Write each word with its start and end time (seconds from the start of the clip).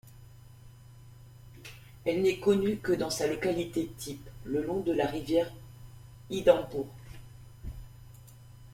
Elle 2.05 2.23
n'est 2.23 2.39
connue 2.39 2.77
que 2.79 2.91
dans 2.91 3.11
sa 3.11 3.27
localité 3.27 3.85
type, 3.99 4.27
le 4.45 4.63
long 4.65 4.79
de 4.79 4.91
la 4.91 5.05
rivière 5.05 5.53
Idenburg. 6.31 6.87